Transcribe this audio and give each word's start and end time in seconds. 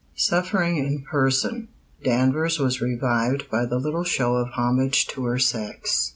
Suffering 0.15 0.77
in 0.77 1.03
person, 1.03 1.67
Danvers 2.03 2.57
was 2.57 2.81
revived 2.81 3.47
by 3.51 3.67
the 3.67 3.77
little 3.77 4.03
show 4.03 4.33
of 4.33 4.49
homage 4.53 5.05
to 5.09 5.25
her 5.25 5.37
sex. 5.37 6.09